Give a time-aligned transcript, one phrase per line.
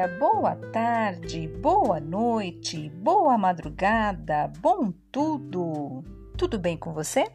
[0.00, 6.02] dia, boa tarde, boa noite, boa madrugada, bom tudo!
[6.38, 7.26] Tudo bem com você?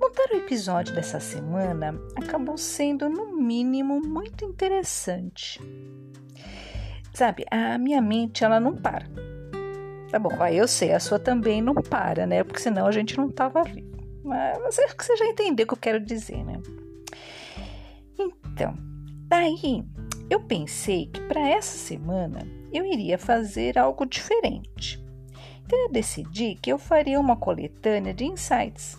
[0.00, 5.60] Montar o episódio dessa semana acabou sendo, no mínimo, muito interessante.
[7.12, 9.06] Sabe, a minha mente ela não para.
[10.10, 12.42] Tá bom, vai, eu sei, a sua também não para, né?
[12.42, 13.98] Porque senão a gente não tava vivo.
[14.24, 14.58] Mas
[14.96, 16.58] você já entendeu o que eu quero dizer, né?
[18.18, 18.74] Então,
[19.28, 19.84] daí
[20.30, 25.04] eu pensei que para essa semana eu iria fazer algo diferente.
[25.66, 28.96] Então eu decidi que eu faria uma coletânea de insights.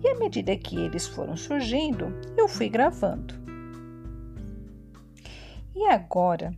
[0.00, 3.34] E à medida que eles foram surgindo, eu fui gravando.
[5.74, 6.54] E agora,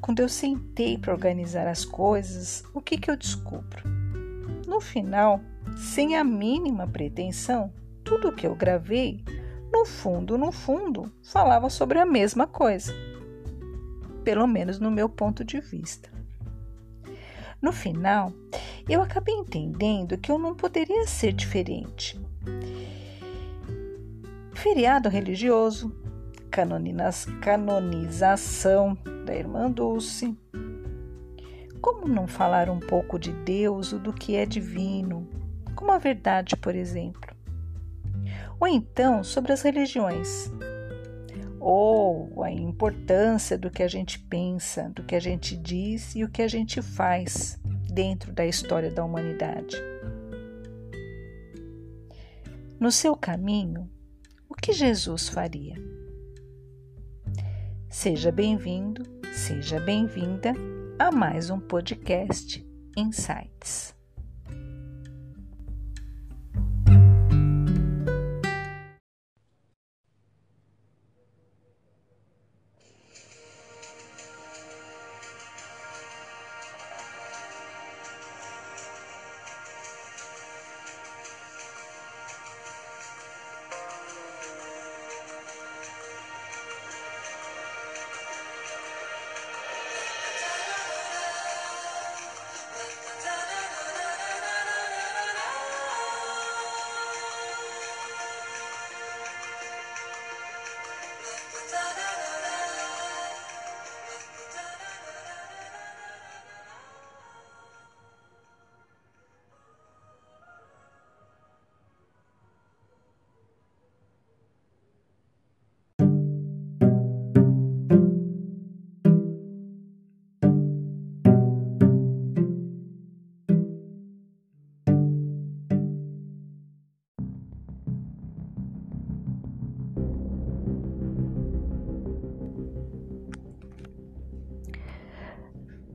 [0.00, 3.82] quando eu sentei para organizar as coisas, o que, que eu descubro?
[4.66, 5.40] No final,
[5.76, 7.70] sem a mínima pretensão,
[8.02, 9.22] tudo que eu gravei,
[9.70, 13.09] no fundo, no fundo, falava sobre a mesma coisa
[14.30, 16.08] pelo menos no meu ponto de vista.
[17.60, 18.32] No final,
[18.88, 22.16] eu acabei entendendo que eu não poderia ser diferente.
[24.54, 25.92] Feriado religioso,
[26.48, 30.38] canonização da irmã Dulce.
[31.80, 35.28] Como não falar um pouco de Deus ou do que é divino,
[35.74, 37.34] como a verdade, por exemplo?
[38.60, 40.52] Ou então sobre as religiões,
[41.60, 46.30] ou a importância do que a gente pensa, do que a gente diz e o
[46.30, 47.60] que a gente faz
[47.92, 49.76] dentro da história da humanidade.
[52.80, 53.88] No seu caminho,
[54.48, 55.74] o que Jesus faria?
[57.90, 60.54] Seja bem-vindo, seja bem-vinda
[60.98, 62.66] a mais um podcast
[62.96, 63.99] Insights.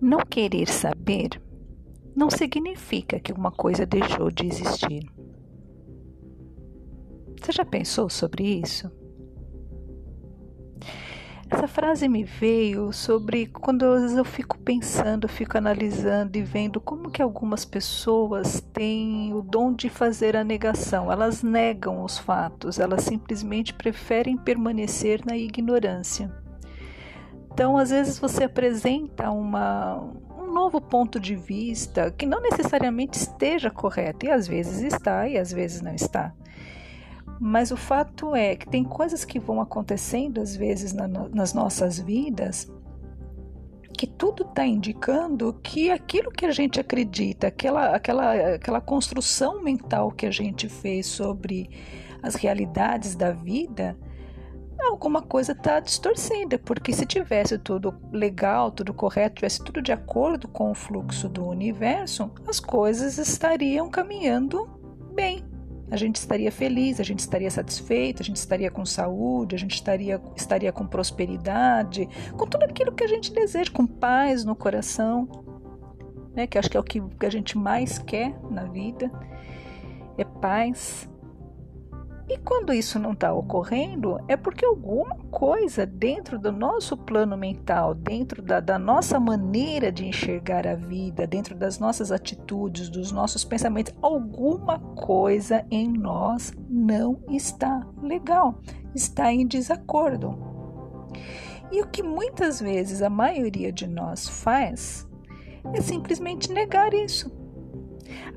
[0.07, 1.41] Não querer saber
[2.15, 5.03] não significa que uma coisa deixou de existir.
[7.41, 8.91] Você já pensou sobre isso?
[11.49, 17.19] Essa frase me veio sobre quando eu fico pensando, fico analisando e vendo como que
[17.19, 21.11] algumas pessoas têm o dom de fazer a negação.
[21.11, 26.44] Elas negam os fatos, elas simplesmente preferem permanecer na ignorância.
[27.55, 29.95] Então, às vezes você apresenta uma,
[30.37, 35.37] um novo ponto de vista que não necessariamente esteja correto, e às vezes está e
[35.37, 36.33] às vezes não está.
[37.39, 41.97] Mas o fato é que tem coisas que vão acontecendo às vezes na, nas nossas
[41.97, 42.69] vidas
[43.97, 50.11] que tudo está indicando que aquilo que a gente acredita, aquela, aquela, aquela construção mental
[50.11, 51.69] que a gente fez sobre
[52.21, 53.97] as realidades da vida,
[54.83, 60.47] alguma coisa está distorcida, porque se tivesse tudo legal, tudo correto, tivesse tudo de acordo
[60.47, 64.67] com o fluxo do universo, as coisas estariam caminhando
[65.13, 65.43] bem.
[65.91, 69.75] A gente estaria feliz, a gente estaria satisfeito, a gente estaria com saúde, a gente
[69.75, 75.29] estaria, estaria com prosperidade, com tudo aquilo que a gente deseja, com paz no coração,
[76.33, 76.47] né?
[76.47, 79.11] que acho que é o que a gente mais quer na vida,
[80.17, 81.07] é paz.
[82.27, 87.93] E quando isso não está ocorrendo, é porque alguma coisa dentro do nosso plano mental,
[87.93, 93.45] dentro da, da, nossa maneira de enxergar a vida, dentro das nossas atitudes, dos nossos
[93.45, 98.59] pensamentos, alguma coisa em nós não está legal,
[98.95, 100.35] está em desacordo.
[101.71, 105.07] E o que muitas vezes a maioria de nós faz
[105.73, 107.31] é simplesmente negar isso.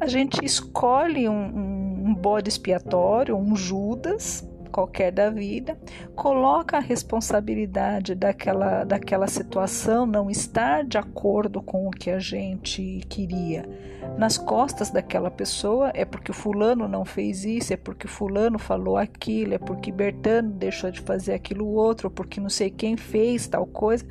[0.00, 1.77] A gente escolhe um, um
[2.08, 5.78] um bode expiatório, um Judas, qualquer da vida,
[6.14, 13.00] coloca a responsabilidade daquela, daquela situação não estar de acordo com o que a gente
[13.08, 13.68] queria.
[14.16, 18.96] Nas costas daquela pessoa, é porque o fulano não fez isso, é porque fulano falou
[18.96, 23.66] aquilo, é porque Bertano deixou de fazer aquilo outro, porque não sei quem fez tal
[23.66, 24.06] coisa,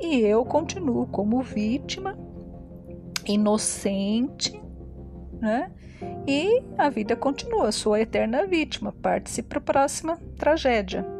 [0.00, 2.16] e eu continuo como vítima,
[3.26, 4.63] inocente,
[5.40, 5.70] né?
[6.26, 11.13] E a vida continua, sou a eterna vítima, parte-se para a próxima tragédia.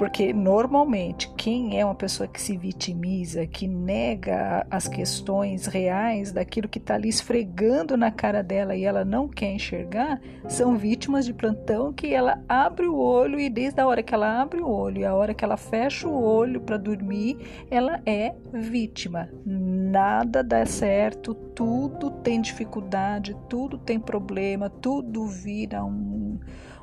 [0.00, 6.70] Porque normalmente quem é uma pessoa que se vitimiza, que nega as questões reais daquilo
[6.70, 10.18] que está ali esfregando na cara dela e ela não quer enxergar,
[10.48, 14.40] são vítimas de plantão que ela abre o olho e desde a hora que ela
[14.40, 17.36] abre o olho e a hora que ela fecha o olho para dormir,
[17.70, 19.28] ela é vítima.
[19.44, 26.40] Nada dá certo, tudo tem dificuldade, tudo tem problema, tudo vira um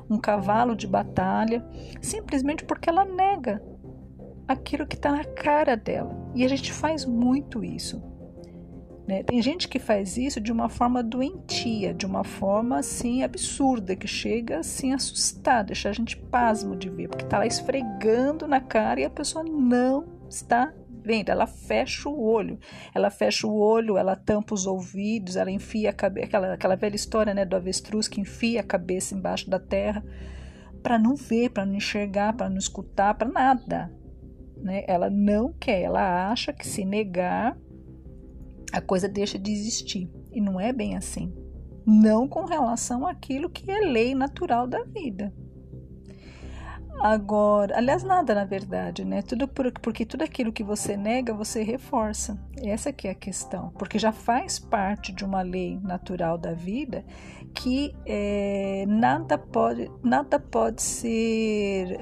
[0.08, 1.64] um cavalo de batalha,
[2.00, 3.62] simplesmente porque ela nega
[4.46, 6.16] aquilo que está na cara dela.
[6.34, 8.02] E a gente faz muito isso.
[9.06, 9.22] Né?
[9.22, 14.06] Tem gente que faz isso de uma forma doentia, de uma forma assim absurda, que
[14.06, 19.00] chega assim assustar, deixar a gente pasmo de ver, porque está lá esfregando na cara
[19.00, 20.72] e a pessoa não está
[21.02, 22.58] vendo, ela fecha o olho,
[22.94, 26.96] ela fecha o olho, ela tampa os ouvidos, ela enfia a cabeça, aquela, aquela velha
[26.96, 30.04] história né, do avestruz que enfia a cabeça embaixo da terra
[30.82, 33.92] para não ver, para não enxergar, para não escutar, para nada.
[34.56, 34.84] Né?
[34.86, 37.56] Ela não quer, ela acha que se negar
[38.72, 40.10] a coisa deixa de existir.
[40.32, 41.32] E não é bem assim.
[41.86, 45.32] Não com relação àquilo que é lei natural da vida.
[47.00, 49.22] Agora, aliás, nada na verdade, né?
[49.22, 52.38] Tudo por, porque tudo aquilo que você nega, você reforça.
[52.62, 57.04] Essa que é a questão, porque já faz parte de uma lei natural da vida
[57.54, 61.98] que é, nada pode, nada pode ser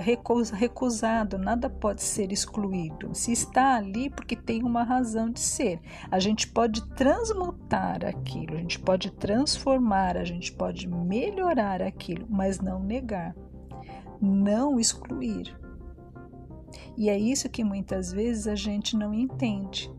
[0.52, 3.14] recusado, nada pode ser excluído.
[3.14, 5.80] Se está ali, porque tem uma razão de ser.
[6.10, 12.60] A gente pode transmutar aquilo, a gente pode transformar, a gente pode melhorar aquilo, mas
[12.60, 13.34] não negar
[14.20, 15.56] não excluir.
[16.96, 19.90] E é isso que muitas vezes a gente não entende.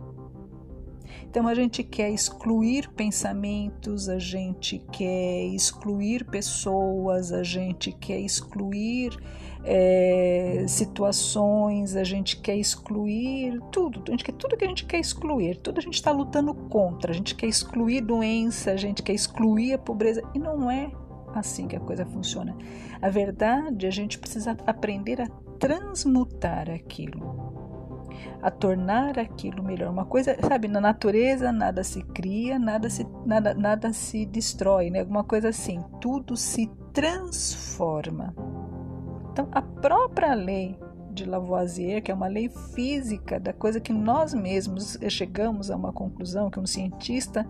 [1.30, 9.18] Então a gente quer excluir pensamentos, a gente quer excluir pessoas, a gente quer excluir
[9.64, 15.00] é, situações, a gente quer excluir tudo, a gente quer, tudo que a gente quer
[15.00, 19.14] excluir, tudo a gente está lutando contra, a gente quer excluir doença, a gente quer
[19.14, 20.90] excluir a pobreza, e não é
[21.40, 22.56] assim que a coisa funciona.
[23.02, 25.28] A verdade, a gente precisa aprender a
[25.60, 28.08] transmutar aquilo,
[28.42, 29.92] a tornar aquilo melhor.
[29.92, 35.02] Uma coisa, sabe, na natureza nada se cria, nada se, nada, nada se destrói, né?
[35.02, 35.84] Alguma coisa assim.
[36.00, 38.34] Tudo se transforma.
[39.32, 40.78] Então, a própria lei
[41.18, 45.92] de Lavoisier, que é uma lei física da coisa que nós mesmos chegamos a uma
[45.92, 47.46] conclusão, que um cientista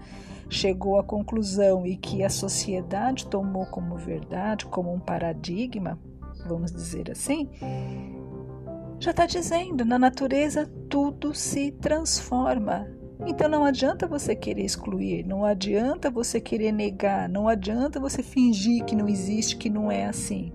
[0.49, 5.99] chegou à conclusão e que a sociedade tomou como verdade, como um paradigma,
[6.47, 7.49] vamos dizer assim,
[8.99, 12.87] já está dizendo: na natureza tudo se transforma.
[13.25, 18.85] Então não adianta você querer excluir, não adianta você querer negar, não adianta você fingir
[18.85, 20.53] que não existe, que não é assim.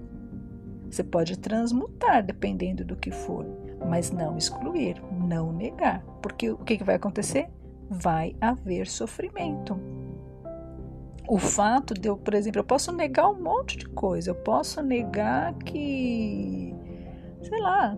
[0.92, 3.46] Você pode transmutar dependendo do que for,
[3.88, 7.48] mas não excluir, não negar, porque o que, vai acontecer?
[7.92, 9.78] vai haver sofrimento.
[11.28, 14.82] O fato de eu, por exemplo, eu posso negar um monte de coisa, eu posso
[14.82, 16.74] negar que,
[17.42, 17.96] sei lá,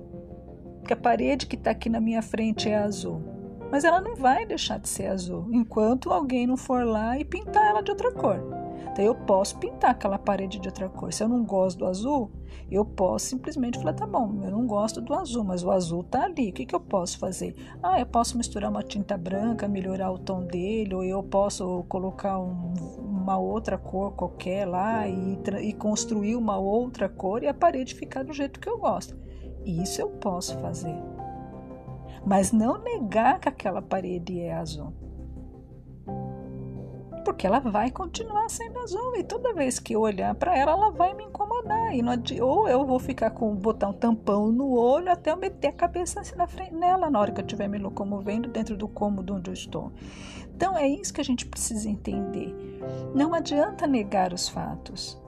[0.87, 3.23] que a parede que está aqui na minha frente é azul,
[3.71, 7.71] mas ela não vai deixar de ser azul enquanto alguém não for lá e pintar
[7.71, 8.54] ela de outra cor.
[8.95, 11.13] Então eu posso pintar aquela parede de outra cor.
[11.13, 12.31] Se eu não gosto do azul,
[12.71, 16.27] eu posso simplesmente falar, tá bom, eu não gosto do azul, mas o azul tá
[16.27, 16.51] ali.
[16.51, 17.57] O que, que eu posso fazer?
[17.83, 22.39] Ah, eu posso misturar uma tinta branca, melhorar o tom dele, ou eu posso colocar
[22.39, 27.97] um, uma outra cor qualquer lá e, e construir uma outra cor e a parede
[27.97, 29.19] ficar do jeito que eu gosto.
[29.65, 30.95] Isso eu posso fazer.
[32.25, 35.04] Mas não negar que aquela parede é azul
[37.25, 40.91] porque ela vai continuar sendo azul e toda vez que eu olhar para ela, ela
[40.91, 41.95] vai me incomodar.
[41.95, 45.69] E não ou eu vou ficar com botar um tampão no olho até eu meter
[45.69, 48.87] a cabeça assim na frente, nela na hora que eu estiver me locomovendo dentro do
[48.87, 49.91] cômodo onde eu estou.
[50.55, 52.55] Então é isso que a gente precisa entender.
[53.15, 55.24] Não adianta negar os fatos.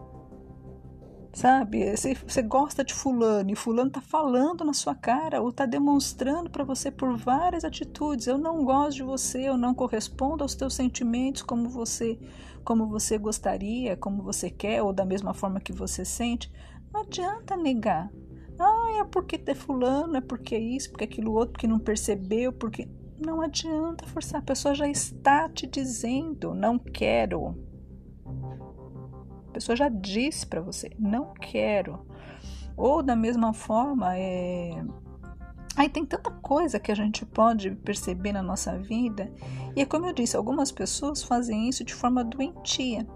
[1.37, 1.95] Sabe?
[1.95, 6.49] Você, você gosta de fulano e fulano tá falando na sua cara ou tá demonstrando
[6.49, 10.73] para você por várias atitudes, eu não gosto de você, eu não correspondo aos teus
[10.73, 12.19] sentimentos como você
[12.65, 16.51] como você gostaria, como você quer ou da mesma forma que você sente.
[16.91, 18.11] Não adianta negar.
[18.59, 21.79] Ah, é porque é fulano, é porque é isso, porque é aquilo outro, porque não
[21.79, 22.89] percebeu, porque.
[23.19, 27.55] Não adianta forçar, a pessoa já está te dizendo, não quero.
[29.57, 32.07] Pessoa já disse para você, não quero.
[32.77, 34.85] Ou da mesma forma, é,
[35.75, 39.33] Aí tem tanta coisa que a gente pode perceber na nossa vida,
[39.75, 43.07] e é como eu disse, algumas pessoas fazem isso de forma doentia,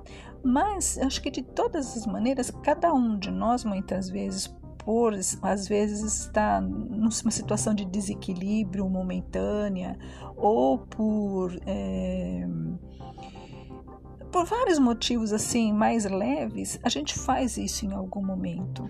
[0.42, 4.46] mas acho que de todas as maneiras, cada um de nós muitas vezes
[4.78, 9.98] por às vezes está numa situação de desequilíbrio momentânea
[10.36, 12.09] ou por é,
[14.30, 18.88] por vários motivos assim mais leves, a gente faz isso em algum momento.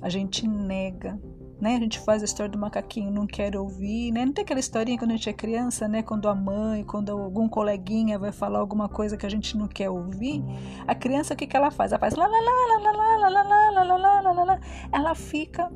[0.00, 1.20] A gente nega,
[1.60, 1.76] né?
[1.76, 4.24] A gente faz a história do macaquinho, não quer ouvir, né?
[4.24, 6.02] Não tem aquela historinha quando a gente é criança, né?
[6.02, 9.90] Quando a mãe, quando algum coleguinha vai falar alguma coisa que a gente não quer
[9.90, 10.42] ouvir,
[10.86, 11.92] a criança o que que ela faz?
[11.92, 13.42] Ela faz lá lá lá lá lá lá
[13.82, 14.60] lá lá lá lá
[14.92, 15.70] ela fica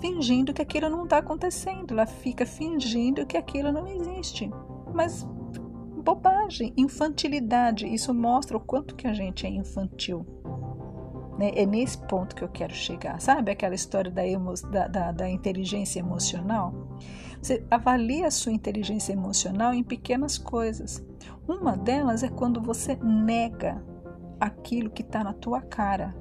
[0.00, 4.50] fingindo que aquilo não está acontecendo, ela fica fingindo que aquilo não existe.
[4.92, 5.26] Mas
[6.06, 10.24] bobagem, infantilidade, isso mostra o quanto que a gente é infantil.
[11.36, 11.50] Né?
[11.56, 13.20] É nesse ponto que eu quero chegar.
[13.20, 16.72] Sabe aquela história da, emo, da, da, da inteligência emocional?
[17.42, 21.04] Você avalia a sua inteligência emocional em pequenas coisas.
[21.46, 23.84] Uma delas é quando você nega
[24.38, 26.14] aquilo que está na tua cara.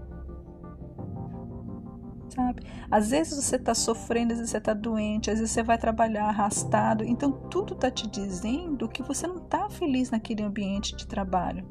[2.36, 2.64] Sabe?
[2.92, 6.26] Às vezes você está sofrendo, às vezes você está doente, às vezes você vai trabalhar
[6.26, 7.04] arrastado.
[7.04, 11.66] Então tudo está te dizendo que você não está feliz naquele ambiente de trabalho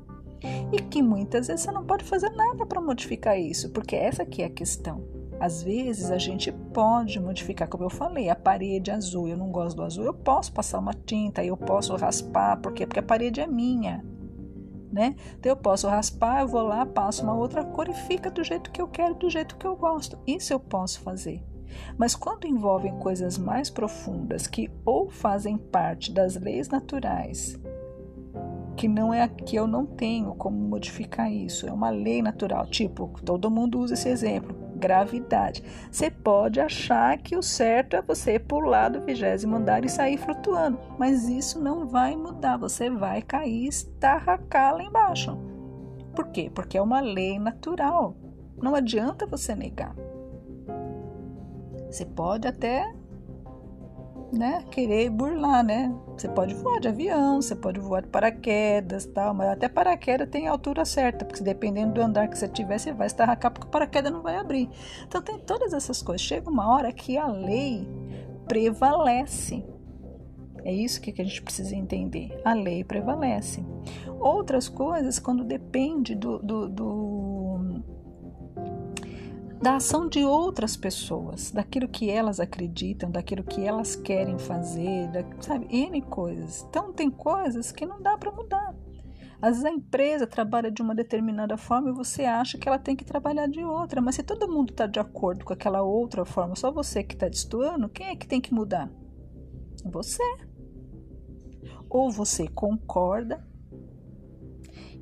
[0.72, 4.42] e que muitas vezes você não pode fazer nada para modificar isso, porque essa aqui
[4.42, 5.02] é a questão.
[5.40, 9.28] Às vezes a gente pode modificar, como eu falei, a parede azul.
[9.28, 12.86] Eu não gosto do azul, eu posso passar uma tinta, eu posso raspar, por quê?
[12.86, 14.04] Porque a parede é minha.
[14.94, 15.16] Né?
[15.36, 18.70] Então eu posso raspar, eu vou lá, passo uma outra cor e fica do jeito
[18.70, 20.16] que eu quero, do jeito que eu gosto.
[20.24, 21.42] Isso eu posso fazer.
[21.98, 27.58] Mas quando envolvem coisas mais profundas que ou fazem parte das leis naturais
[28.76, 32.66] que não é que eu não tenho como modificar isso, é uma lei natural.
[32.66, 35.62] Tipo, todo mundo usa esse exemplo, gravidade.
[35.90, 40.78] Você pode achar que o certo é você pular do vigésimo andar e sair flutuando,
[40.98, 45.38] mas isso não vai mudar, você vai cair e estarracar lá embaixo.
[46.14, 46.50] Por quê?
[46.54, 48.16] Porque é uma lei natural.
[48.60, 49.94] Não adianta você negar.
[51.90, 52.92] Você pode até
[54.34, 55.94] né, querer burlar, né?
[56.16, 60.48] Você pode voar de avião, você pode voar de paraquedas, tal, mas até paraquedas tem
[60.48, 63.70] a altura certa, porque dependendo do andar que você tiver, você vai estarracar porque o
[63.70, 64.68] paraquedas não vai abrir.
[65.06, 66.20] Então tem todas essas coisas.
[66.20, 67.88] Chega uma hora que a lei
[68.46, 69.64] prevalece.
[70.64, 72.40] É isso que a gente precisa entender.
[72.44, 73.64] A lei prevalece.
[74.18, 77.23] Outras coisas, quando depende do, do, do
[79.64, 85.24] da ação de outras pessoas, daquilo que elas acreditam, daquilo que elas querem fazer, da,
[85.40, 86.66] sabe, N coisas.
[86.68, 88.74] Então, tem coisas que não dá para mudar.
[89.40, 92.94] Às vezes a empresa trabalha de uma determinada forma e você acha que ela tem
[92.94, 96.54] que trabalhar de outra, mas se todo mundo está de acordo com aquela outra forma,
[96.54, 98.90] só você que está destoando, quem é que tem que mudar?
[99.86, 100.22] Você.
[101.88, 103.42] Ou você concorda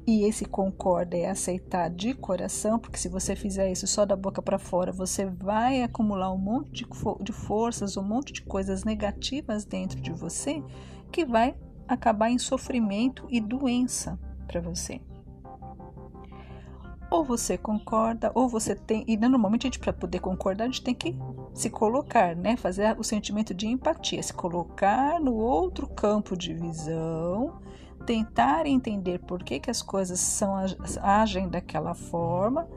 [0.07, 4.43] e esse concorda é aceitar de coração, porque se você fizer isso só da boca
[4.43, 6.85] para fora, você vai acumular um monte
[7.21, 10.63] de, forças, um monte de coisas negativas dentro de você,
[11.13, 11.55] que vai
[11.87, 14.19] acabar em sofrimento e doença
[14.49, 15.01] para você.
[17.09, 19.05] Ou você concorda, ou você tem.
[19.07, 21.15] E normalmente a gente, para poder concordar, a gente tem que
[21.53, 22.57] se colocar, né?
[22.57, 27.61] Fazer o sentimento de empatia, se colocar no outro campo de visão
[28.03, 30.55] tentar entender por que, que as coisas são,
[31.03, 32.69] agem daquela forma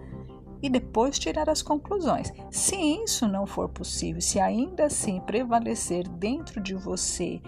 [0.62, 2.32] e depois tirar as conclusões.
[2.50, 7.41] Se isso não for possível, se ainda assim prevalecer dentro de você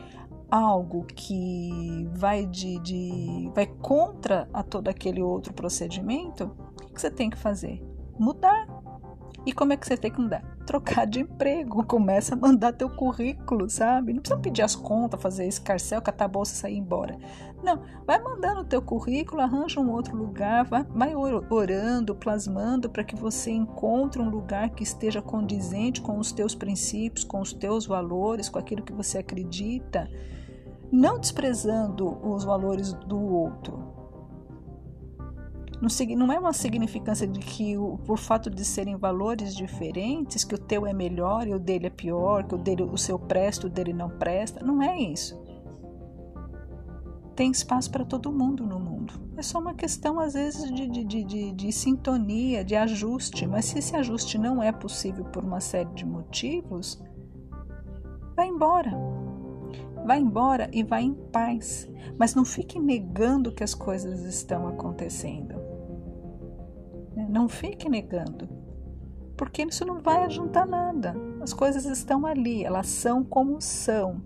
[0.49, 7.11] algo que vai de, de vai contra a todo aquele outro procedimento, o que você
[7.11, 7.81] tem que fazer?
[8.17, 8.67] Mudar.
[9.45, 10.43] E como é que você tem que mudar?
[10.65, 14.13] Trocar de emprego, começa a mandar teu currículo, sabe?
[14.13, 17.17] Não precisa pedir as contas, fazer esse carcel, catar a bolsa e sair embora.
[17.63, 23.03] Não, vai mandando o teu currículo, arranja um outro lugar, vai, vai orando, plasmando para
[23.03, 27.85] que você encontre um lugar que esteja condizente com os teus princípios, com os teus
[27.85, 30.09] valores, com aquilo que você acredita,
[30.91, 33.97] não desprezando os valores do outro,
[35.79, 40.87] não, é uma significância de que, por fato de serem valores diferentes, que o teu
[40.87, 43.93] é melhor e o dele é pior, que o, dele, o seu presta, o dele
[43.93, 44.65] não presta.
[44.65, 45.39] Não é isso.
[47.37, 49.13] Tem espaço para todo mundo no mundo.
[49.37, 53.45] É só uma questão, às vezes, de, de, de, de, sintonia, de ajuste.
[53.45, 56.99] Mas se esse ajuste não é possível por uma série de motivos,
[58.35, 58.91] vai embora.
[60.03, 61.87] Vai embora e vai em paz.
[62.17, 65.61] Mas não fique negando que as coisas estão acontecendo.
[67.15, 67.27] Né?
[67.29, 68.49] Não fique negando.
[69.37, 71.15] Porque isso não vai ajudar nada.
[71.39, 74.23] As coisas estão ali, elas são como são.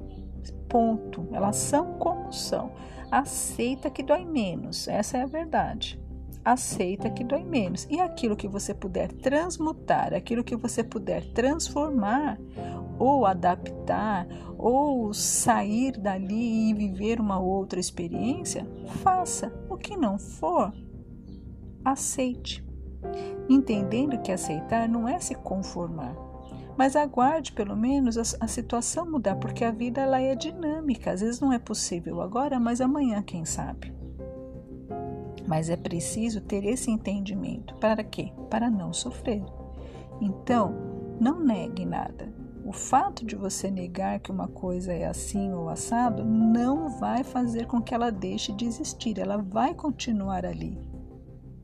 [0.72, 1.28] Ponto.
[1.34, 2.72] Elas são como são.
[3.12, 4.88] Aceita que dói menos.
[4.88, 6.02] Essa é a verdade.
[6.46, 7.86] Aceita que dói menos.
[7.90, 12.40] E aquilo que você puder transmutar, aquilo que você puder transformar,
[12.98, 14.26] ou adaptar,
[14.58, 18.66] ou sair dali e viver uma outra experiência,
[19.04, 19.54] faça.
[19.70, 20.74] O que não for,
[21.84, 22.66] aceite.
[23.50, 26.16] Entendendo que aceitar não é se conformar,
[26.82, 31.12] mas aguarde pelo menos a, a, situação mudar, porque a vida ela é dinâmica.
[31.12, 33.94] Às vezes não é possível agora, mas amanhã, quem sabe.
[35.48, 37.76] Mas é preciso ter esse entendimento.
[37.76, 38.34] Para quê?
[38.50, 39.44] Para não sofrer.
[40.20, 40.74] Então,
[41.20, 42.34] não negue nada.
[42.66, 47.68] O fato de você negar que uma coisa é assim ou assado não vai fazer
[47.68, 50.80] com que ela deixe de existir, ela vai continuar ali.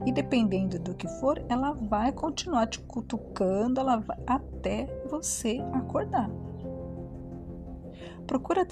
[0.06, 4.18] E dependendo do que for, ela vai continuar te cutucando ela vai,
[4.68, 6.30] até você acordar.
[8.28, 8.66] Procura,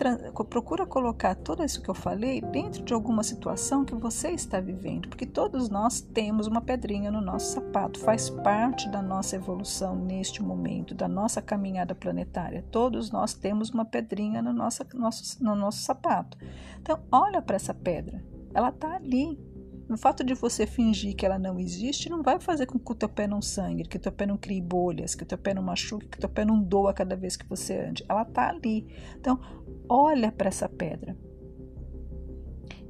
[0.50, 5.08] procura colocar tudo isso que eu falei dentro de alguma situação que você está vivendo,
[5.08, 10.44] porque todos nós temos uma pedrinha no nosso sapato, faz parte da nossa evolução neste
[10.44, 12.66] momento, da nossa caminhada planetária.
[12.70, 16.38] Todos nós temos uma pedrinha no nosso, nosso, no nosso sapato.
[16.82, 18.22] Então, olha para essa pedra,
[18.54, 19.40] ela está ali,
[19.88, 22.96] o fato de você fingir que ela não existe não vai fazer com que o
[22.96, 25.54] teu pé não sangre, que o teu pé não crie bolhas, que o teu pé
[25.54, 28.04] não machuque, que o teu pé não doa cada vez que você ande.
[28.10, 28.88] Ela está ali.
[29.18, 29.40] Então,
[29.88, 31.16] olha para essa pedra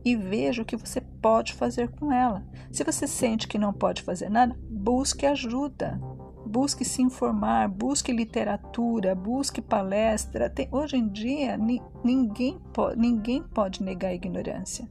[0.06, 2.46] e veja o que você pode fazer com ela.
[2.72, 6.00] Se você sente que não pode fazer nada, busque ajuda.
[6.46, 10.48] Busque se informar, busque literatura, busque palestra.
[10.48, 11.58] Tem, hoje em dia,
[12.04, 14.88] ninguém, pode, ninguém pode negar a ignorância.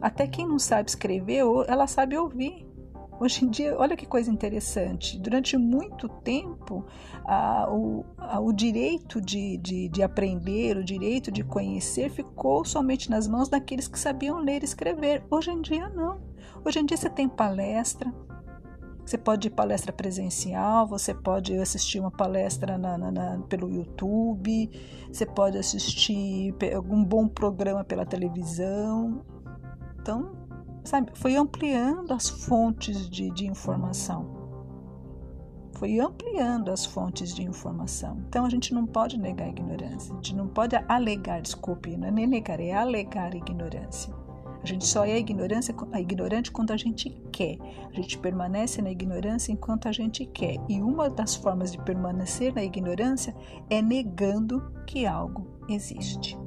[0.00, 2.66] Até quem não sabe escrever, ela sabe ouvir.
[3.20, 5.18] Hoje em dia, olha que coisa interessante.
[5.18, 6.86] Durante muito tempo,
[7.26, 13.10] a, o, a, o, direito de, de, de, aprender, o direito de conhecer ficou somente
[13.10, 15.22] nas mãos daqueles que sabiam ler e escrever.
[15.30, 16.18] Hoje em dia, não.
[16.64, 18.10] Hoje em dia, você tem palestra,
[19.04, 24.70] você pode ir palestra presencial, você pode assistir uma palestra na, na, na, pelo YouTube,
[25.12, 29.22] você pode assistir algum bom programa pela televisão.
[30.00, 30.32] Então,
[30.84, 34.38] sabe, foi ampliando as fontes de, de informação.
[35.74, 38.18] Foi ampliando as fontes de informação.
[38.28, 40.12] Então, a gente não pode negar a ignorância.
[40.12, 44.12] A gente não pode alegar, desculpe, não é nem negar, é alegar a ignorância.
[44.62, 47.56] A gente só é ignorância, ignorante quando a gente quer.
[47.90, 50.56] A gente permanece na ignorância enquanto a gente quer.
[50.68, 53.34] E uma das formas de permanecer na ignorância
[53.70, 56.38] é negando que algo existe.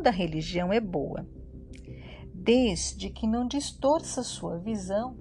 [0.00, 1.28] Toda religião é boa,
[2.32, 5.14] desde que não distorça sua visão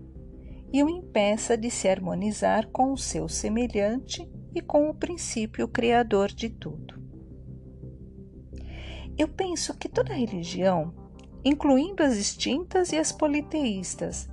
[0.71, 6.29] e o impeça de se harmonizar com o seu semelhante e com o princípio criador
[6.29, 6.97] de tudo.
[9.17, 10.93] Eu penso que toda religião,
[11.43, 14.29] incluindo as extintas e as politeístas,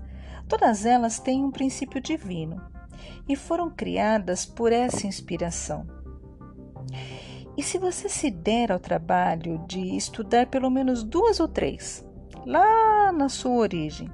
[0.49, 2.63] todas elas têm um princípio divino
[3.29, 5.85] e foram criadas por essa inspiração.
[7.57, 12.07] E se você se der ao trabalho de estudar pelo menos duas ou três,
[12.45, 14.11] lá na sua origem,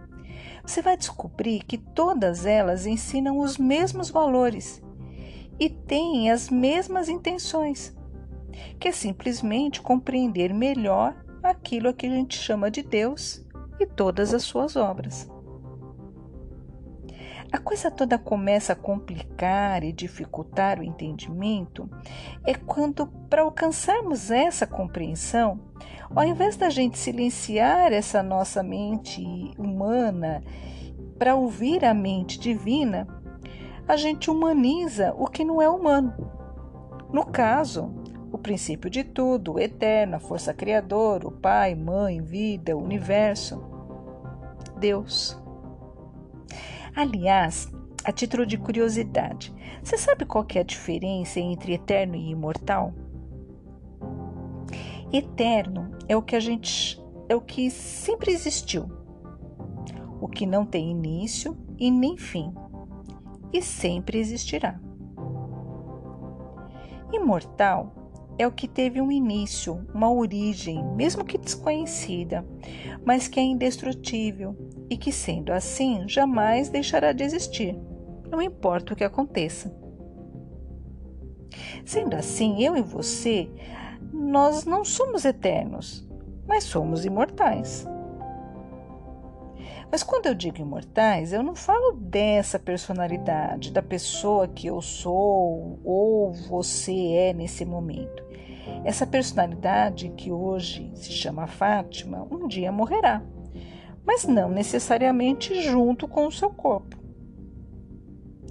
[0.64, 4.80] você vai descobrir que todas elas ensinam os mesmos valores
[5.58, 7.92] e têm as mesmas intenções,
[8.78, 13.44] que é simplesmente compreender melhor aquilo a que a gente chama de Deus
[13.80, 15.28] e todas as suas obras.
[17.52, 21.86] A coisa toda começa a complicar e dificultar o entendimento
[22.46, 25.60] é quando, para alcançarmos essa compreensão,
[26.16, 29.22] ao invés da gente silenciar essa nossa mente
[29.58, 30.42] humana
[31.18, 33.06] para ouvir a mente divina,
[33.86, 36.14] a gente humaniza o que não é humano.
[37.12, 37.92] No caso,
[38.32, 43.62] o princípio de tudo, o eterno, a força criadora, o pai, mãe, vida, o universo,
[44.78, 45.41] Deus.
[46.94, 47.72] Aliás,
[48.04, 49.50] a título de curiosidade,
[49.82, 52.92] você sabe qual é a diferença entre eterno e imortal?
[55.10, 57.00] Eterno é o que a gente
[57.30, 58.90] é o que sempre existiu,
[60.20, 62.52] o que não tem início e nem fim,
[63.54, 64.78] e sempre existirá.
[67.10, 67.94] Imortal
[68.38, 72.44] é o que teve um início, uma origem, mesmo que desconhecida,
[73.02, 74.54] mas que é indestrutível
[74.92, 77.74] e que, sendo assim, jamais deixará de existir,
[78.30, 79.74] não importa o que aconteça.
[81.82, 83.50] Sendo assim, eu e você,
[84.12, 86.06] nós não somos eternos,
[86.46, 87.86] mas somos imortais.
[89.90, 95.80] Mas quando eu digo imortais, eu não falo dessa personalidade, da pessoa que eu sou
[95.82, 98.22] ou você é nesse momento.
[98.84, 103.22] Essa personalidade que hoje se chama Fátima, um dia morrerá,
[104.04, 106.96] mas não necessariamente junto com o seu corpo.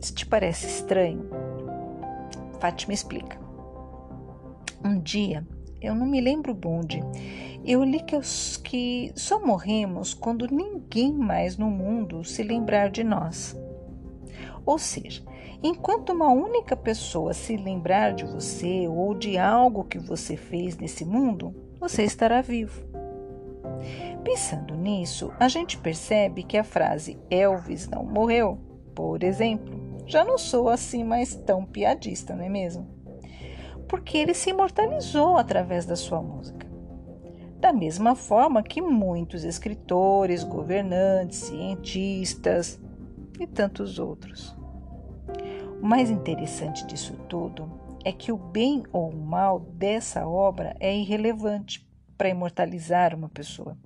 [0.01, 1.29] Isso te parece estranho?
[2.59, 3.39] Fátima explica.
[4.83, 5.45] Um dia,
[5.81, 7.01] eu não me lembro onde,
[7.63, 13.03] eu li que, os, que só morremos quando ninguém mais no mundo se lembrar de
[13.03, 13.55] nós.
[14.65, 15.23] Ou seja,
[15.61, 21.05] enquanto uma única pessoa se lembrar de você ou de algo que você fez nesse
[21.05, 22.83] mundo, você estará vivo.
[24.23, 28.57] Pensando nisso, a gente percebe que a frase Elvis não morreu,
[28.93, 32.87] por exemplo, já não soa assim mais tão piadista, não é mesmo?
[33.87, 36.71] Porque ele se imortalizou através da sua música
[37.61, 42.81] da mesma forma que muitos escritores, governantes, cientistas
[43.39, 44.57] e tantos outros.
[45.79, 47.71] O mais interessante disso tudo
[48.03, 53.77] é que o bem ou o mal dessa obra é irrelevante para imortalizar uma pessoa.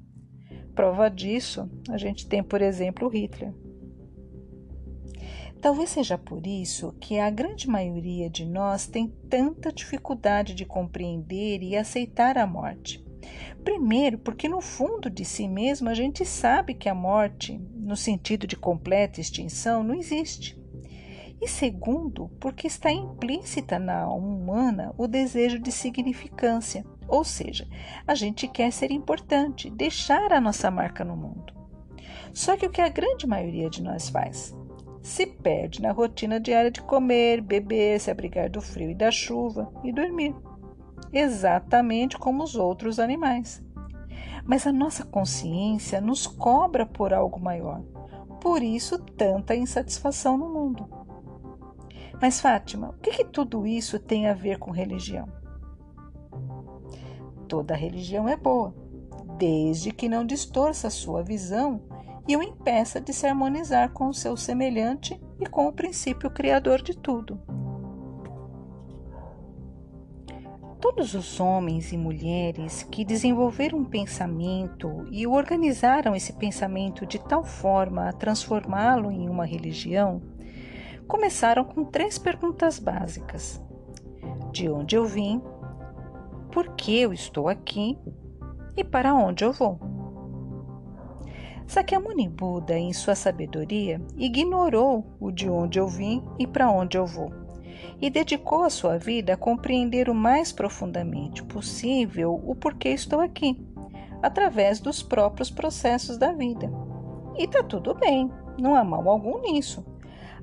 [0.75, 3.53] Prova disso, a gente tem, por exemplo, Hitler.
[5.61, 11.63] Talvez seja por isso que a grande maioria de nós tem tanta dificuldade de compreender
[11.63, 13.03] e aceitar a morte.
[13.63, 18.45] Primeiro, porque no fundo de si mesmo a gente sabe que a morte, no sentido
[18.45, 20.55] de completa extinção, não existe.
[21.45, 27.67] E segundo, porque está implícita na alma humana o desejo de significância, ou seja,
[28.07, 31.53] a gente quer ser importante, deixar a nossa marca no mundo.
[32.33, 34.55] Só que o que a grande maioria de nós faz?
[35.03, 39.71] Se perde na rotina diária de comer, beber, se abrigar do frio e da chuva
[39.83, 40.35] e dormir
[41.13, 43.63] exatamente como os outros animais.
[44.43, 47.83] Mas a nossa consciência nos cobra por algo maior,
[48.41, 50.94] por isso tanta insatisfação no mundo.
[52.21, 55.27] Mas, Fátima, o que, que tudo isso tem a ver com religião?
[57.47, 58.73] Toda religião é boa,
[59.37, 61.81] desde que não distorça a sua visão
[62.27, 66.81] e o impeça de se harmonizar com o seu semelhante e com o princípio criador
[66.81, 67.39] de tudo.
[70.79, 77.43] Todos os homens e mulheres que desenvolveram um pensamento e organizaram esse pensamento de tal
[77.43, 80.21] forma a transformá-lo em uma religião,
[81.07, 83.61] começaram com três perguntas básicas:
[84.51, 85.41] De onde eu vim?
[86.51, 87.97] Por que eu estou aqui?
[88.77, 89.79] E para onde eu vou?
[91.67, 97.05] Sakyamuni Buda, em sua sabedoria, ignorou o de onde eu vim e para onde eu
[97.05, 97.45] vou
[98.01, 103.65] e dedicou a sua vida a compreender o mais profundamente possível o porquê estou aqui,
[104.21, 106.69] através dos próprios processos da vida.
[107.37, 109.85] E tá tudo bem, não há mal algum nisso.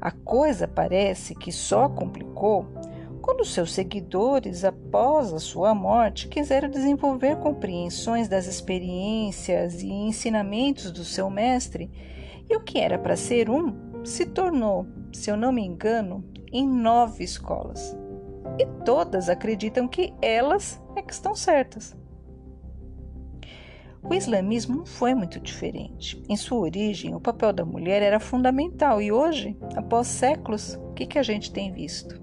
[0.02, 2.66] A coisa parece que só complicou
[3.20, 11.04] quando seus seguidores, após a sua morte, quiseram desenvolver compreensões das experiências e ensinamentos do
[11.04, 11.88] seu mestre,
[12.50, 16.66] e o que era para ser um se tornou, se eu não me engano, em
[16.66, 17.96] nove escolas.
[18.58, 21.96] E todas acreditam que elas é que estão certas.
[24.02, 26.20] O islamismo não foi muito diferente.
[26.28, 31.18] Em sua origem, o papel da mulher era fundamental e hoje, após séculos, o que,
[31.18, 32.20] a gente tem visto?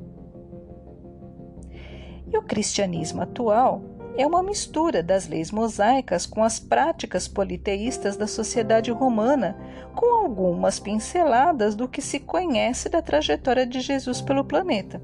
[2.32, 3.82] E o cristianismo atual
[4.18, 9.58] é uma mistura das leis mosaicas com as práticas politeístas da sociedade romana,
[9.96, 15.02] com algumas pinceladas do que se conhece da trajetória de Jesus pelo planeta,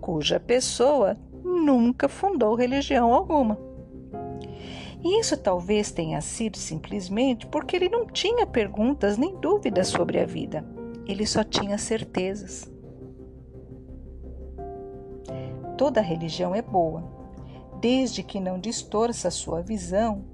[0.00, 3.69] cuja pessoa nunca fundou religião alguma.
[5.02, 10.26] E isso talvez tenha sido simplesmente porque ele não tinha perguntas nem dúvidas sobre a
[10.26, 10.64] vida,
[11.06, 12.70] ele só tinha certezas.
[15.78, 17.02] Toda religião é boa,
[17.80, 20.24] desde que não distorça sua visão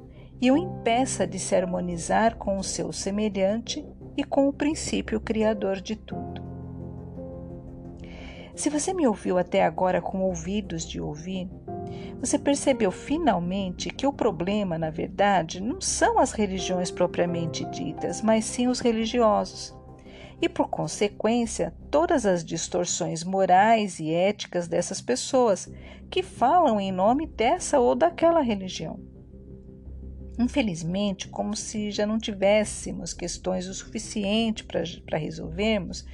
[0.40, 5.80] e o impeça de se harmonizar com o seu semelhante e com o princípio criador
[5.80, 6.44] de tudo.
[8.56, 11.48] Se você me ouviu até agora com ouvidos de ouvir,
[12.20, 18.44] você percebeu finalmente que o problema, na verdade, não são as religiões propriamente ditas, mas
[18.44, 19.74] sim os religiosos.
[20.40, 25.70] E, por consequência, todas as distorções morais e éticas dessas pessoas
[26.10, 29.00] que falam em nome dessa ou daquela religião.
[30.38, 36.04] Infelizmente, como se já não tivéssemos questões o suficiente para resolvermos,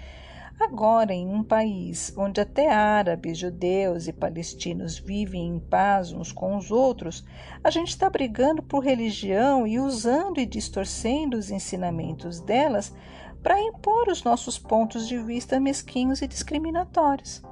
[0.61, 6.57] Agora, em um país onde até árabes, judeus e palestinos vivem em paz uns com
[6.57, 7.25] os outros,
[7.65, 12.95] a gente está brigando por religião e usando e distorcendo os ensinamentos delas
[13.43, 17.43] para impor os nossos pontos de vista mesquinhos e discriminatórios.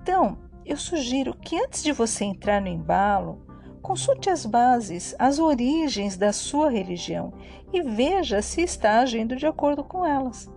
[0.00, 3.44] Então, eu sugiro que antes de você entrar no embalo,
[3.82, 7.34] consulte as bases, as origens da sua religião
[7.70, 10.50] e veja se está agindo de acordo com elas.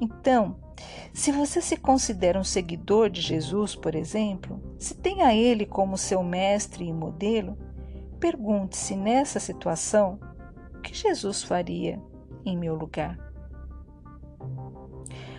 [0.00, 0.56] Então,
[1.12, 5.98] se você se considera um seguidor de Jesus, por exemplo, se tem a Ele como
[5.98, 7.58] seu mestre e modelo,
[8.20, 10.18] pergunte-se nessa situação
[10.74, 12.00] o que Jesus faria
[12.44, 13.18] em meu lugar.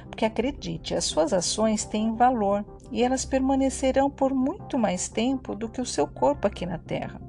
[0.09, 5.69] Porque acredite, as suas ações têm valor e elas permanecerão por muito mais tempo do
[5.69, 7.21] que o seu corpo aqui na Terra.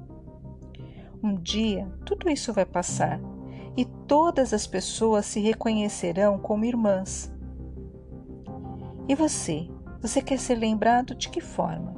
[1.22, 3.20] Um dia tudo isso vai passar
[3.76, 7.32] e todas as pessoas se reconhecerão como irmãs.
[9.08, 9.68] E você?
[10.00, 11.94] Você quer ser lembrado de que forma?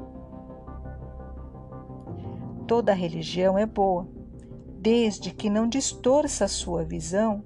[2.67, 4.09] Toda religião é boa,
[4.79, 7.45] desde que não distorça a sua visão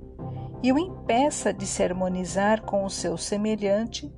[0.63, 4.13] e o impeça de se harmonizar com o seu semelhante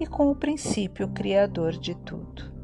[0.00, 2.57] e com o princípio criador de tudo.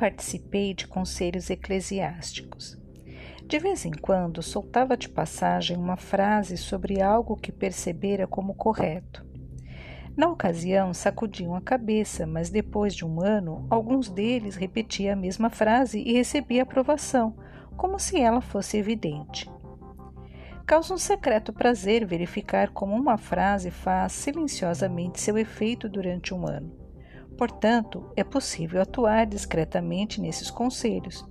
[0.00, 2.80] Participei de conselhos eclesiásticos.
[3.44, 9.22] De vez em quando soltava de passagem uma frase sobre algo que percebera como correto.
[10.16, 15.50] Na ocasião, sacudiam a cabeça, mas depois de um ano, alguns deles repetiam a mesma
[15.50, 17.36] frase e recebia aprovação,
[17.76, 19.50] como se ela fosse evidente.
[20.64, 26.79] Causa um secreto prazer verificar como uma frase faz silenciosamente seu efeito durante um ano.
[27.36, 31.26] Portanto, é possível atuar discretamente nesses conselhos,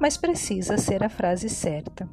[0.00, 2.08] mas precisa ser a frase certa.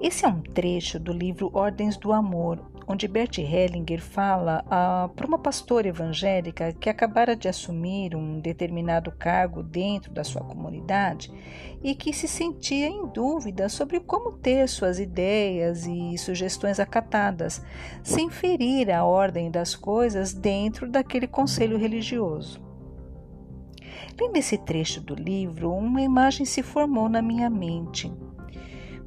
[0.00, 5.26] Esse é um trecho do livro Ordens do Amor, onde Bert Hellinger fala ah, para
[5.26, 11.32] uma pastora evangélica que acabara de assumir um determinado cargo dentro da sua comunidade
[11.82, 17.64] e que se sentia em dúvida sobre como ter suas ideias e sugestões acatadas,
[18.02, 22.60] sem ferir a ordem das coisas dentro daquele conselho religioso.
[24.20, 28.12] Lendo esse trecho do livro, uma imagem se formou na minha mente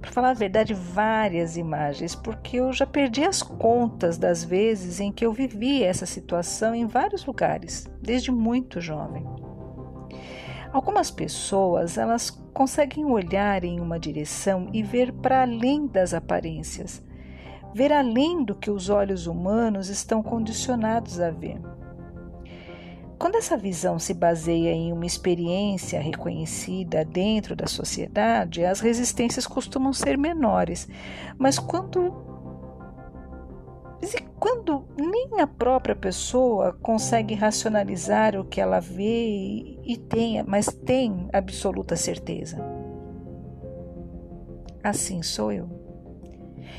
[0.02, 5.12] para falar a verdade, várias imagens, porque eu já perdi as contas das vezes em
[5.12, 9.26] que eu vivi essa situação em vários lugares, desde muito jovem.
[10.72, 17.02] Algumas pessoas, elas conseguem olhar em uma direção e ver para além das aparências,
[17.74, 21.62] ver além do que os olhos humanos estão condicionados a ver.
[23.18, 29.94] Quando essa visão se baseia em uma experiência reconhecida dentro da sociedade, as resistências costumam
[29.94, 30.88] ser menores.
[31.38, 32.24] Mas quando
[34.40, 41.28] quando nem a própria pessoa consegue racionalizar o que ela vê e, tem, mas tem
[41.34, 42.58] absoluta certeza.
[44.84, 45.85] Assim sou eu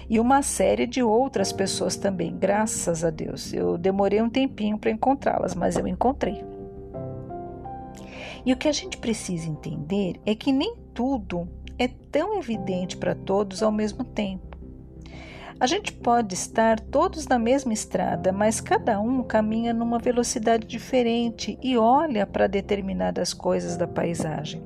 [0.09, 3.53] e uma série de outras pessoas também, graças a Deus.
[3.53, 6.45] Eu demorei um tempinho para encontrá-las, mas eu encontrei.
[8.45, 13.15] E o que a gente precisa entender é que nem tudo é tão evidente para
[13.15, 14.57] todos ao mesmo tempo.
[15.59, 21.59] A gente pode estar todos na mesma estrada, mas cada um caminha numa velocidade diferente
[21.63, 24.63] e olha para determinadas coisas da paisagem.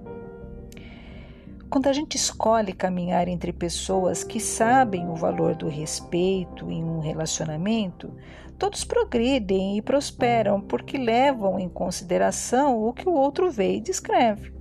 [1.70, 6.98] Quando a gente escolhe caminhar entre pessoas que sabem o valor do respeito em um
[6.98, 8.12] relacionamento,
[8.58, 14.52] todos progredem e prosperam porque levam em consideração o que o outro vê e descreve.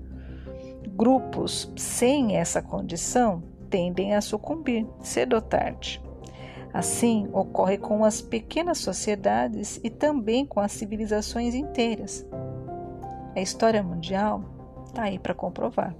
[0.89, 3.41] Grupos sem essa condição
[3.71, 5.99] tendem a sucumbir cedo ou tarde.
[6.71, 12.23] Assim ocorre com as pequenas sociedades e também com as civilizações inteiras.
[13.35, 14.43] A história mundial
[14.85, 15.95] está aí para comprovar.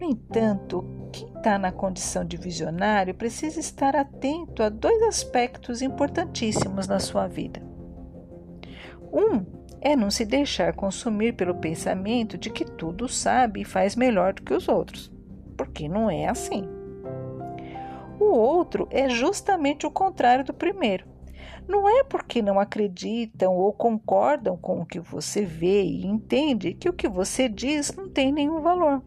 [0.00, 6.86] No entanto, quem está na condição de visionário precisa estar atento a dois aspectos importantíssimos
[6.86, 7.60] na sua vida.
[9.12, 9.44] Um
[9.80, 14.42] é não se deixar consumir pelo pensamento de que tudo sabe e faz melhor do
[14.42, 15.12] que os outros,
[15.56, 16.62] porque não é assim.
[18.20, 21.06] O outro é justamente o contrário do primeiro.
[21.66, 26.88] Não é porque não acreditam ou concordam com o que você vê e entende que
[26.88, 29.02] o que você diz não tem nenhum valor.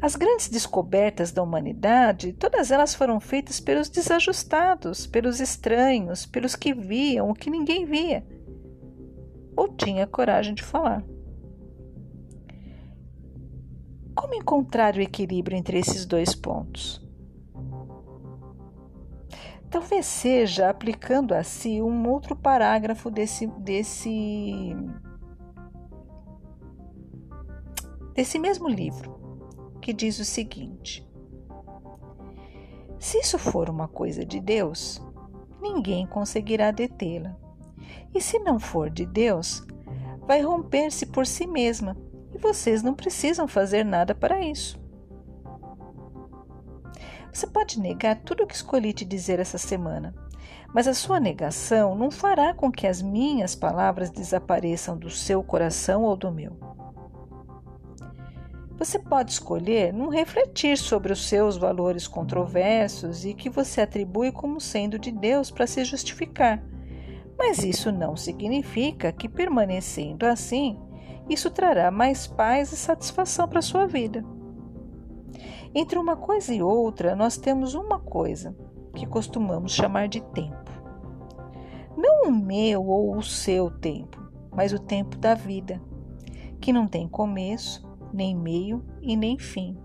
[0.00, 6.74] As grandes descobertas da humanidade, todas elas foram feitas pelos desajustados, pelos estranhos, pelos que
[6.74, 8.24] viam o que ninguém via
[9.56, 11.02] ou tinha coragem de falar.
[14.14, 17.02] Como encontrar o equilíbrio entre esses dois pontos?
[19.70, 24.76] Talvez seja aplicando a si um outro parágrafo desse, desse,
[28.14, 29.25] desse mesmo livro
[29.86, 31.08] que diz o seguinte:
[32.98, 35.00] Se isso for uma coisa de Deus,
[35.62, 37.36] ninguém conseguirá detê-la.
[38.12, 39.64] E se não for de Deus,
[40.26, 41.96] vai romper-se por si mesma
[42.34, 44.76] e vocês não precisam fazer nada para isso.
[47.32, 50.12] Você pode negar tudo o que escolhi te dizer essa semana,
[50.74, 56.02] mas a sua negação não fará com que as minhas palavras desapareçam do seu coração
[56.02, 56.58] ou do meu.
[58.78, 64.60] Você pode escolher não refletir sobre os seus valores controversos e que você atribui como
[64.60, 66.62] sendo de Deus para se justificar.
[67.38, 70.78] Mas isso não significa que, permanecendo assim,
[71.28, 74.22] isso trará mais paz e satisfação para a sua vida.
[75.74, 78.54] Entre uma coisa e outra, nós temos uma coisa
[78.94, 80.70] que costumamos chamar de tempo.
[81.96, 84.22] Não o meu ou o seu tempo,
[84.54, 85.80] mas o tempo da vida,
[86.60, 87.85] que não tem começo
[88.16, 89.76] nem meio e nem fim,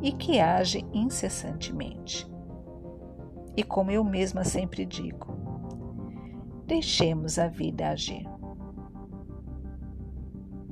[0.00, 2.26] e que age incessantemente.
[3.54, 5.36] E como eu mesma sempre digo,
[6.66, 8.26] deixemos a vida agir.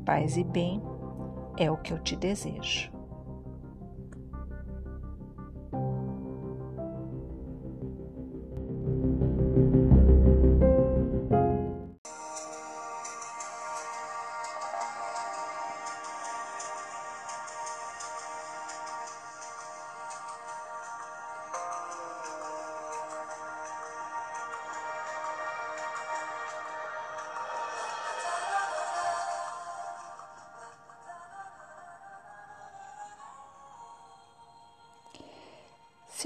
[0.07, 0.83] Paz e bem
[1.59, 2.91] é o que eu te desejo.